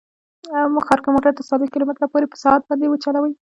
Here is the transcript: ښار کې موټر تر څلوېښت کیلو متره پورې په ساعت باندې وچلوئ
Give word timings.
ښار 0.85 0.99
کې 1.03 1.09
موټر 1.13 1.31
تر 1.37 1.43
څلوېښت 1.49 1.71
کیلو 1.73 1.87
متره 1.89 2.07
پورې 2.13 2.25
په 2.31 2.37
ساعت 2.43 2.61
باندې 2.67 2.85
وچلوئ 2.89 3.33